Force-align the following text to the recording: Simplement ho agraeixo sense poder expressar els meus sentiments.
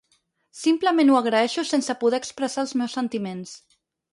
Simplement 0.59 1.11
ho 1.11 1.17
agraeixo 1.19 1.65
sense 1.73 1.97
poder 2.05 2.21
expressar 2.23 2.65
els 2.67 2.75
meus 2.81 2.97
sentiments. 2.99 3.57